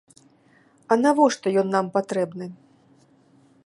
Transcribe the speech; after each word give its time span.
А 0.95 0.97
навошта 1.03 1.47
ён 1.65 1.71
нам 1.77 1.85
патрэбны? 1.99 2.45